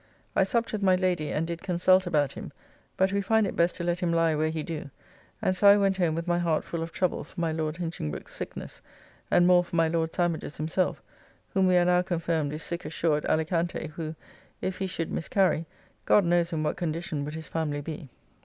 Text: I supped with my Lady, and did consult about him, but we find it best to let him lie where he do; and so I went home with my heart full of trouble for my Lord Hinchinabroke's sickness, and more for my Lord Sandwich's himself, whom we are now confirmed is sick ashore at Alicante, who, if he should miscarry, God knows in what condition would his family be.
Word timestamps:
I 0.35 0.43
supped 0.45 0.71
with 0.73 0.81
my 0.81 0.95
Lady, 0.95 1.31
and 1.31 1.45
did 1.45 1.61
consult 1.61 2.07
about 2.07 2.31
him, 2.31 2.51
but 2.97 3.13
we 3.13 3.21
find 3.21 3.45
it 3.45 3.55
best 3.55 3.75
to 3.75 3.83
let 3.83 3.99
him 3.99 4.11
lie 4.11 4.33
where 4.33 4.49
he 4.49 4.63
do; 4.63 4.89
and 5.43 5.55
so 5.55 5.67
I 5.67 5.77
went 5.77 5.97
home 5.97 6.15
with 6.15 6.25
my 6.27 6.39
heart 6.39 6.63
full 6.63 6.81
of 6.81 6.91
trouble 6.91 7.23
for 7.23 7.39
my 7.39 7.51
Lord 7.51 7.77
Hinchinabroke's 7.77 8.31
sickness, 8.33 8.81
and 9.29 9.45
more 9.45 9.63
for 9.63 9.75
my 9.75 9.87
Lord 9.87 10.11
Sandwich's 10.11 10.57
himself, 10.57 11.03
whom 11.49 11.67
we 11.67 11.77
are 11.77 11.85
now 11.85 12.01
confirmed 12.01 12.51
is 12.51 12.63
sick 12.63 12.83
ashore 12.83 13.17
at 13.17 13.29
Alicante, 13.29 13.89
who, 13.89 14.15
if 14.59 14.79
he 14.79 14.87
should 14.87 15.11
miscarry, 15.11 15.67
God 16.05 16.25
knows 16.25 16.51
in 16.51 16.63
what 16.63 16.77
condition 16.77 17.23
would 17.23 17.35
his 17.35 17.45
family 17.47 17.81
be. 17.81 18.09